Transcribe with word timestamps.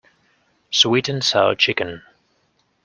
Sweet-and-sour 0.71 1.53
chicken. 1.53 2.01